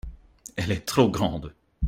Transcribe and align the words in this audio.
Elle 0.55 0.71
est 0.71 0.87
trop 0.87 1.11
grande. 1.11 1.53